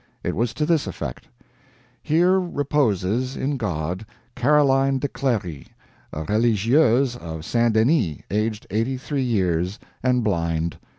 [0.23, 1.27] It was to this effect:
[2.01, 4.03] Here Reposes in God,
[4.35, 5.67] Caroline de Clery,
[6.11, 7.75] a Religieuse of St.
[7.75, 10.77] Denis aged 83 years and blind.